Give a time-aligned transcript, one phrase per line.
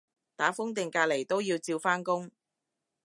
[0.35, 2.31] 打風定隔離都要照返工